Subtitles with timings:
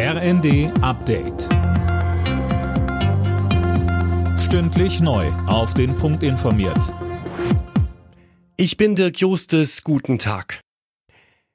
[0.00, 1.48] RND Update.
[4.38, 5.26] Stündlich neu.
[5.48, 6.94] Auf den Punkt informiert.
[8.56, 9.82] Ich bin Dirk Justes.
[9.82, 10.60] Guten Tag.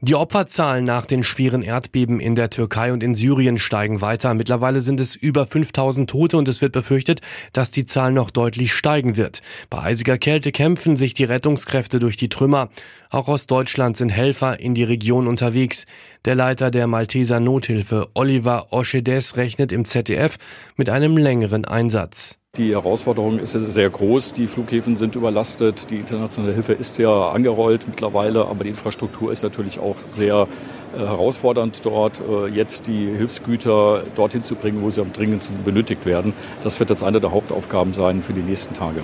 [0.00, 4.32] Die Opferzahlen nach den schweren Erdbeben in der Türkei und in Syrien steigen weiter.
[4.32, 7.20] Mittlerweile sind es über 5000 Tote und es wird befürchtet,
[7.52, 9.42] dass die Zahl noch deutlich steigen wird.
[9.70, 12.68] Bei eisiger Kälte kämpfen sich die Rettungskräfte durch die Trümmer.
[13.10, 15.84] Auch aus Deutschland sind Helfer in die Region unterwegs.
[16.24, 20.36] Der Leiter der Malteser Nothilfe, Oliver Oschedes, rechnet im ZDF
[20.76, 22.38] mit einem längeren Einsatz.
[22.58, 24.32] Die Herausforderung ist sehr groß.
[24.32, 25.90] Die Flughäfen sind überlastet.
[25.90, 30.48] Die internationale Hilfe ist ja angerollt mittlerweile, aber die Infrastruktur ist natürlich auch sehr
[30.92, 36.04] äh, herausfordernd dort, äh, jetzt die Hilfsgüter dorthin zu bringen, wo sie am dringendsten benötigt
[36.04, 36.32] werden.
[36.64, 39.02] Das wird jetzt eine der Hauptaufgaben sein für die nächsten Tage.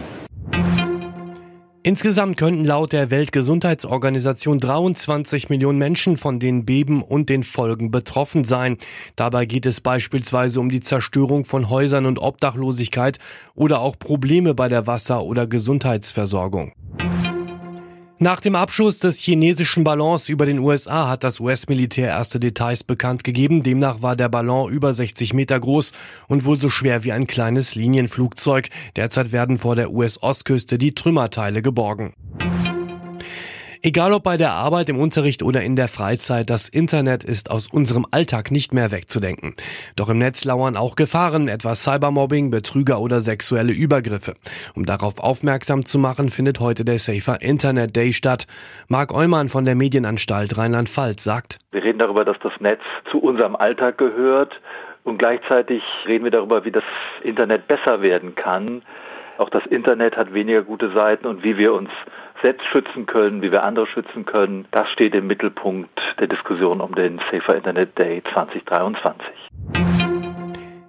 [1.95, 8.43] Insgesamt könnten laut der Weltgesundheitsorganisation 23 Millionen Menschen von den Beben und den Folgen betroffen
[8.43, 8.79] sein.
[9.15, 13.21] Dabei geht es beispielsweise um die Zerstörung von Häusern und Obdachlosigkeit
[13.55, 16.73] oder auch Probleme bei der Wasser- oder Gesundheitsversorgung.
[18.21, 23.25] Nach dem Abschuss des chinesischen Ballons über den USA hat das US-Militär erste Details bekannt
[23.25, 23.63] gegeben.
[23.63, 25.93] Demnach war der Ballon über 60 Meter groß
[26.29, 28.69] und wohl so schwer wie ein kleines Linienflugzeug.
[28.95, 32.15] Derzeit werden vor der US-Ostküste die Trümmerteile geborgen.
[33.87, 37.71] Egal ob bei der Arbeit, im Unterricht oder in der Freizeit, das Internet ist aus
[37.71, 39.57] unserem Alltag nicht mehr wegzudenken.
[39.95, 44.37] Doch im Netz lauern auch Gefahren, etwa Cybermobbing, Betrüger oder sexuelle Übergriffe.
[44.75, 48.47] Um darauf aufmerksam zu machen, findet heute der Safer Internet Day statt.
[48.89, 53.55] Marc Eumann von der Medienanstalt Rheinland-Pfalz sagt, Wir reden darüber, dass das Netz zu unserem
[53.55, 54.59] Alltag gehört
[55.03, 56.85] und gleichzeitig reden wir darüber, wie das
[57.23, 58.81] Internet besser werden kann.
[59.37, 61.91] Auch das Internet hat weniger gute Seiten und wie wir uns
[62.45, 66.95] selbst schützen können, wie wir andere schützen können, das steht im Mittelpunkt der Diskussion um
[66.95, 69.25] den Safer Internet Day 2023.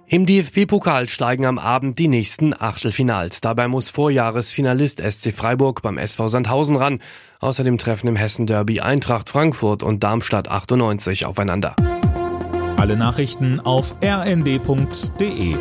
[0.08, 3.40] Im DFB-Pokal steigen am Abend die nächsten Achtelfinals.
[3.40, 7.00] Dabei muss Vorjahresfinalist SC Freiburg beim SV Sandhausen ran.
[7.40, 11.74] Außerdem treffen im Hessen-Derby Eintracht Frankfurt und Darmstadt 98 aufeinander.
[12.76, 15.56] Alle Nachrichten auf rnd.de